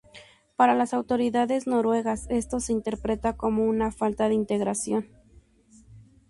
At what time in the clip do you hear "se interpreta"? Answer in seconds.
2.59-3.37